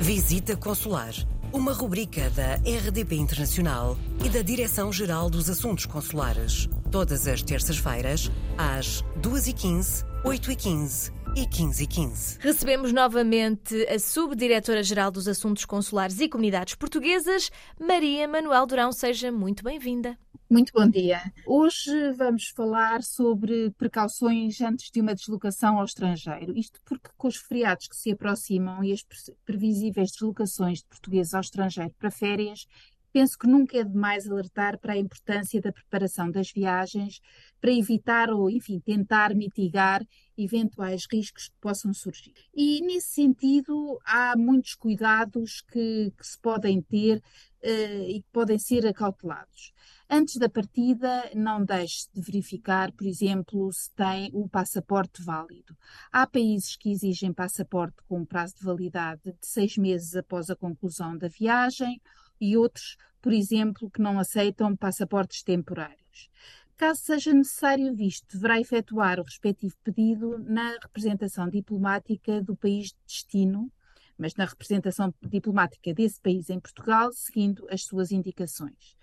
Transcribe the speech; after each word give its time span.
Visita 0.00 0.54
Consular, 0.54 1.14
uma 1.52 1.72
rubrica 1.72 2.28
da 2.30 2.56
RDP 2.56 3.16
Internacional 3.16 3.96
e 4.24 4.28
da 4.28 4.42
Direção-Geral 4.42 5.30
dos 5.30 5.48
Assuntos 5.48 5.86
Consulares. 5.86 6.68
Todas 6.90 7.26
as 7.26 7.42
terças-feiras, 7.42 8.30
às 8.58 9.02
2h15, 9.20 10.04
8h15 10.22 11.12
e 11.34 11.46
15h15. 11.46 12.36
Recebemos 12.40 12.92
novamente 12.92 13.74
a 13.88 13.98
Subdiretora-Geral 13.98 15.10
dos 15.10 15.26
Assuntos 15.26 15.64
Consulares 15.64 16.20
e 16.20 16.28
Comunidades 16.28 16.74
Portuguesas, 16.74 17.50
Maria 17.80 18.28
Manuel 18.28 18.66
Durão. 18.66 18.92
Seja 18.92 19.32
muito 19.32 19.64
bem-vinda. 19.64 20.16
Muito 20.48 20.72
bom 20.72 20.88
dia. 20.88 21.20
Hoje 21.44 22.12
vamos 22.12 22.50
falar 22.50 23.02
sobre 23.02 23.72
precauções 23.72 24.60
antes 24.60 24.92
de 24.92 25.00
uma 25.00 25.12
deslocação 25.12 25.76
ao 25.76 25.84
estrangeiro. 25.84 26.56
Isto 26.56 26.80
porque, 26.84 27.10
com 27.16 27.26
os 27.26 27.34
feriados 27.34 27.88
que 27.88 27.96
se 27.96 28.12
aproximam 28.12 28.84
e 28.84 28.92
as 28.92 29.04
previsíveis 29.44 30.12
deslocações 30.12 30.78
de 30.78 30.84
portugueses 30.84 31.34
ao 31.34 31.40
estrangeiro 31.40 31.92
para 31.98 32.12
férias, 32.12 32.64
penso 33.12 33.38
que 33.38 33.46
nunca 33.46 33.78
é 33.78 33.84
demais 33.84 34.28
alertar 34.28 34.78
para 34.78 34.94
a 34.94 34.98
importância 34.98 35.60
da 35.60 35.72
preparação 35.72 36.30
das 36.30 36.50
viagens 36.50 37.20
para 37.60 37.72
evitar 37.72 38.30
ou, 38.30 38.50
enfim, 38.50 38.78
tentar 38.78 39.34
mitigar 39.34 40.06
eventuais 40.36 41.06
riscos 41.10 41.48
que 41.48 41.56
possam 41.60 41.92
surgir. 41.92 42.34
E, 42.54 42.80
nesse 42.82 43.08
sentido, 43.08 43.98
há 44.04 44.36
muitos 44.36 44.74
cuidados 44.74 45.62
que, 45.62 46.12
que 46.16 46.26
se 46.26 46.38
podem 46.38 46.82
ter 46.82 47.18
uh, 47.18 48.08
e 48.08 48.22
que 48.22 48.28
podem 48.32 48.58
ser 48.58 48.86
acautelados. 48.86 49.72
Antes 50.08 50.36
da 50.36 50.48
partida, 50.48 51.30
não 51.34 51.64
deixe 51.64 52.06
de 52.14 52.20
verificar, 52.20 52.92
por 52.92 53.06
exemplo, 53.06 53.72
se 53.72 53.90
tem 53.92 54.30
o 54.32 54.48
passaporte 54.48 55.22
válido. 55.22 55.76
Há 56.12 56.26
países 56.26 56.76
que 56.76 56.92
exigem 56.92 57.32
passaporte 57.32 57.96
com 58.06 58.24
prazo 58.24 58.54
de 58.56 58.64
validade 58.64 59.22
de 59.24 59.46
seis 59.46 59.76
meses 59.76 60.14
após 60.14 60.48
a 60.48 60.54
conclusão 60.54 61.18
da 61.18 61.28
viagem 61.28 62.00
e 62.40 62.56
outros, 62.56 62.96
por 63.20 63.32
exemplo, 63.32 63.90
que 63.90 64.00
não 64.00 64.18
aceitam 64.18 64.76
passaportes 64.76 65.42
temporários. 65.42 66.30
Caso 66.76 67.00
seja 67.00 67.32
necessário 67.32 67.94
visto, 67.94 68.26
deverá 68.32 68.60
efetuar 68.60 69.18
o 69.18 69.22
respectivo 69.22 69.74
pedido 69.82 70.38
na 70.38 70.72
representação 70.82 71.48
diplomática 71.48 72.42
do 72.42 72.54
país 72.54 72.88
de 72.88 72.96
destino, 73.06 73.72
mas 74.18 74.34
na 74.34 74.44
representação 74.44 75.12
diplomática 75.22 75.94
desse 75.94 76.20
país 76.20 76.50
em 76.50 76.60
Portugal, 76.60 77.10
seguindo 77.12 77.66
as 77.70 77.84
suas 77.84 78.12
indicações. 78.12 78.96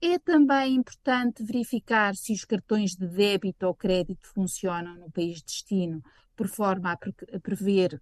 É 0.00 0.18
também 0.18 0.74
importante 0.74 1.42
verificar 1.42 2.14
se 2.14 2.34
os 2.34 2.44
cartões 2.44 2.94
de 2.94 3.06
débito 3.06 3.66
ou 3.66 3.74
crédito 3.74 4.28
funcionam 4.28 4.94
no 4.96 5.10
país 5.10 5.38
de 5.38 5.44
destino, 5.44 6.02
por 6.36 6.48
forma 6.48 6.92
a 6.92 7.40
prever 7.40 8.00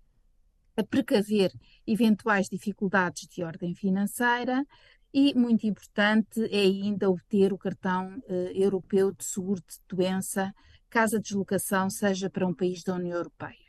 a 0.77 0.83
precaver 0.83 1.53
eventuais 1.87 2.49
dificuldades 2.49 3.29
de 3.29 3.43
ordem 3.43 3.75
financeira 3.75 4.65
e, 5.13 5.33
muito 5.35 5.67
importante, 5.67 6.43
é 6.51 6.61
ainda 6.61 7.09
obter 7.09 7.53
o 7.53 7.59
cartão 7.59 8.21
eh, 8.29 8.53
europeu 8.55 9.13
de 9.13 9.25
seguro 9.25 9.61
de 9.61 9.77
doença, 9.89 10.53
caso 10.91 11.17
a 11.17 11.21
deslocação 11.21 11.89
seja 11.89 12.29
para 12.29 12.47
um 12.47 12.55
país 12.55 12.83
da 12.83 12.95
União 12.95 13.17
Europeia. 13.17 13.65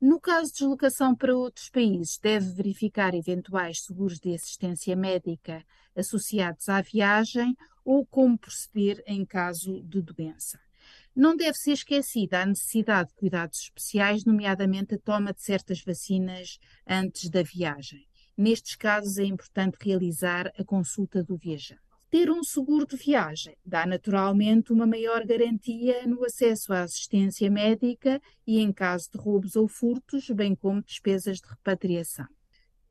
No 0.00 0.20
caso 0.20 0.52
de 0.52 0.58
deslocação 0.58 1.16
para 1.16 1.36
outros 1.36 1.68
países, 1.70 2.18
deve 2.18 2.52
verificar 2.52 3.14
eventuais 3.14 3.82
seguros 3.82 4.20
de 4.20 4.34
assistência 4.34 4.94
médica 4.94 5.64
associados 5.96 6.68
à 6.68 6.80
viagem 6.80 7.56
ou 7.84 8.06
como 8.06 8.38
proceder 8.38 9.02
em 9.06 9.24
caso 9.24 9.82
de 9.82 10.00
doença. 10.00 10.63
Não 11.16 11.36
deve 11.36 11.56
ser 11.56 11.72
esquecida 11.72 12.42
a 12.42 12.46
necessidade 12.46 13.10
de 13.10 13.14
cuidados 13.14 13.60
especiais, 13.60 14.24
nomeadamente 14.24 14.96
a 14.96 14.98
toma 14.98 15.32
de 15.32 15.42
certas 15.42 15.80
vacinas 15.80 16.58
antes 16.84 17.30
da 17.30 17.40
viagem. 17.40 18.04
Nestes 18.36 18.74
casos, 18.74 19.16
é 19.18 19.24
importante 19.24 19.76
realizar 19.80 20.52
a 20.58 20.64
consulta 20.64 21.22
do 21.22 21.36
viajante. 21.36 21.80
Ter 22.10 22.30
um 22.30 22.42
seguro 22.42 22.84
de 22.84 22.96
viagem 22.96 23.56
dá 23.64 23.86
naturalmente 23.86 24.72
uma 24.72 24.88
maior 24.88 25.24
garantia 25.24 26.04
no 26.04 26.24
acesso 26.24 26.72
à 26.72 26.82
assistência 26.82 27.48
médica 27.48 28.20
e 28.44 28.58
em 28.58 28.72
caso 28.72 29.08
de 29.12 29.18
roubos 29.18 29.54
ou 29.54 29.68
furtos, 29.68 30.28
bem 30.30 30.54
como 30.56 30.82
despesas 30.82 31.38
de 31.40 31.48
repatriação. 31.48 32.26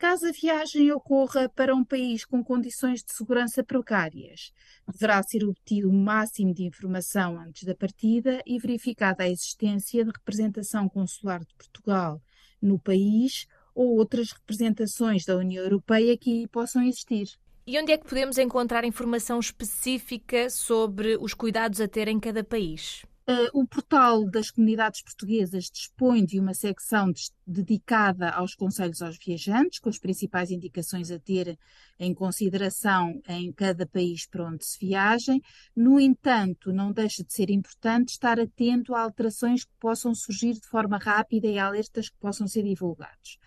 Caso 0.03 0.27
a 0.27 0.31
viagem 0.33 0.91
ocorra 0.91 1.47
para 1.47 1.73
um 1.73 1.81
país 1.81 2.25
com 2.25 2.43
condições 2.43 3.01
de 3.01 3.13
segurança 3.13 3.63
precárias, 3.63 4.51
deverá 4.85 5.23
ser 5.23 5.45
obtido 5.45 5.89
o 5.89 5.93
máximo 5.93 6.53
de 6.53 6.65
informação 6.65 7.39
antes 7.39 7.63
da 7.63 7.73
partida 7.73 8.43
e 8.45 8.59
verificada 8.59 9.23
a 9.23 9.29
existência 9.29 10.03
de 10.03 10.11
representação 10.11 10.89
consular 10.89 11.39
de 11.39 11.55
Portugal 11.55 12.21
no 12.61 12.77
país 12.77 13.47
ou 13.73 13.95
outras 13.95 14.33
representações 14.33 15.23
da 15.23 15.37
União 15.37 15.63
Europeia 15.63 16.17
que 16.17 16.49
possam 16.49 16.83
existir. 16.83 17.39
E 17.65 17.79
onde 17.79 17.93
é 17.93 17.97
que 17.97 18.05
podemos 18.05 18.37
encontrar 18.37 18.83
informação 18.83 19.39
específica 19.39 20.49
sobre 20.49 21.15
os 21.15 21.33
cuidados 21.33 21.79
a 21.79 21.87
ter 21.87 22.09
em 22.09 22.19
cada 22.19 22.43
país? 22.43 23.05
Uh, 23.25 23.47
o 23.57 23.65
portal 23.65 24.29
das 24.29 24.51
comunidades 24.51 25.01
portuguesas 25.01 25.69
dispõe 25.71 26.25
de 26.25 26.41
uma 26.41 26.53
secção 26.53 27.09
de, 27.09 27.31
dedicada 27.47 28.29
aos 28.29 28.53
conselhos 28.53 29.01
aos 29.01 29.17
viajantes, 29.17 29.79
com 29.79 29.87
as 29.87 29.97
principais 29.97 30.51
indicações 30.51 31.09
a 31.09 31.17
ter 31.17 31.57
em 31.97 32.13
consideração 32.13 33.21
em 33.29 33.49
cada 33.53 33.85
país 33.85 34.25
para 34.25 34.45
onde 34.45 34.65
se 34.65 34.77
viajem. 34.77 35.41
No 35.73 36.01
entanto, 36.01 36.73
não 36.73 36.91
deixa 36.91 37.23
de 37.23 37.31
ser 37.31 37.49
importante 37.49 38.09
estar 38.09 38.37
atento 38.37 38.93
a 38.93 39.03
alterações 39.03 39.63
que 39.63 39.71
possam 39.79 40.13
surgir 40.13 40.55
de 40.55 40.67
forma 40.67 40.97
rápida 40.97 41.47
e 41.47 41.57
alertas 41.57 42.09
que 42.09 42.17
possam 42.17 42.45
ser 42.45 42.63
divulgados. 42.63 43.39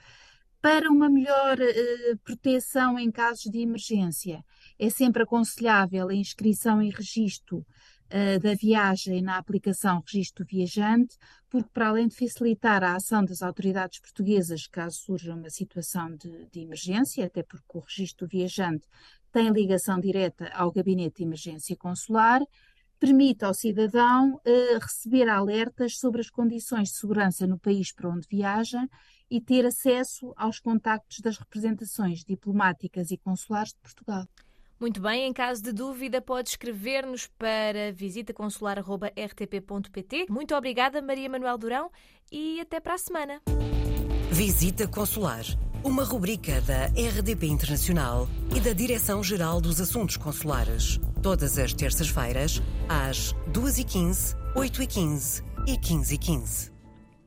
Para 0.62 0.91
uma 0.91 1.10
melhor 1.10 1.59
uh, 1.59 2.19
proteção 2.25 2.98
em 2.98 3.10
casos 3.10 3.44
de 3.44 3.59
emergência, 3.59 4.42
é 4.78 4.88
sempre 4.88 5.22
aconselhável 5.22 6.09
a 6.09 6.15
inscrição 6.15 6.81
e 6.81 6.88
registro 6.88 7.65
uh, 8.06 8.40
da 8.40 8.54
viagem 8.54 9.22
na 9.22 9.38
aplicação 9.38 10.02
Registro 10.06 10.44
Viajante, 10.44 11.16
porque, 11.48 11.70
para 11.72 11.88
além 11.88 12.08
de 12.08 12.16
facilitar 12.16 12.82
a 12.82 12.96
ação 12.96 13.24
das 13.24 13.42
autoridades 13.42 14.00
portuguesas 14.00 14.66
caso 14.66 14.96
surja 14.96 15.34
uma 15.34 15.50
situação 15.50 16.14
de, 16.16 16.46
de 16.46 16.60
emergência, 16.60 17.26
até 17.26 17.42
porque 17.42 17.78
o 17.78 17.80
Registro 17.80 18.26
Viajante 18.26 18.86
tem 19.32 19.50
ligação 19.50 20.00
direta 20.00 20.48
ao 20.54 20.72
Gabinete 20.72 21.18
de 21.18 21.24
Emergência 21.24 21.76
Consular, 21.76 22.40
permite 22.98 23.44
ao 23.44 23.52
cidadão 23.52 24.34
uh, 24.34 24.78
receber 24.80 25.28
alertas 25.28 25.98
sobre 25.98 26.20
as 26.20 26.30
condições 26.30 26.88
de 26.88 26.96
segurança 26.96 27.46
no 27.46 27.58
país 27.58 27.92
para 27.92 28.08
onde 28.08 28.26
viaja 28.28 28.86
e 29.30 29.40
ter 29.40 29.66
acesso 29.66 30.32
aos 30.36 30.60
contactos 30.60 31.20
das 31.20 31.36
representações 31.36 32.24
diplomáticas 32.24 33.10
e 33.10 33.18
consulares 33.18 33.72
de 33.72 33.80
Portugal. 33.80 34.26
Muito 34.78 35.00
bem, 35.00 35.26
em 35.26 35.32
caso 35.32 35.62
de 35.62 35.72
dúvida, 35.72 36.20
pode 36.20 36.50
escrever-nos 36.50 37.26
para 37.26 37.91
visitaconsular.rtp.pt. 37.92 40.26
Muito 40.28 40.54
obrigada, 40.54 41.00
Maria 41.00 41.31
Manuel 41.31 41.56
Durão, 41.56 41.91
e 42.31 42.60
até 42.60 42.78
para 42.78 42.92
a 42.94 42.98
semana. 42.98 43.41
Visita 44.31 44.86
Consular, 44.86 45.47
uma 45.82 46.04
rubrica 46.04 46.60
da 46.60 46.88
RDP 46.88 47.47
Internacional 47.47 48.28
e 48.54 48.60
da 48.60 48.75
Direção-Geral 48.75 49.62
dos 49.62 49.81
Assuntos 49.81 50.19
Consulares. 50.19 51.00
Todas 51.22 51.56
as 51.59 51.72
terças-feiras, 51.72 52.60
às 52.86 53.32
2h15, 53.50 54.36
8h15 54.54 55.42
e 55.66 55.78
15h15. 55.78 56.75